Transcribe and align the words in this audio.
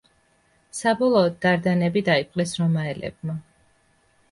საბოლოოდ 0.77 1.35
დარდანები 1.43 2.03
დაიპყრეს 2.09 2.57
რომაელებმა. 2.63 3.39